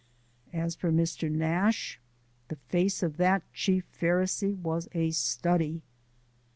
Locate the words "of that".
3.03-3.43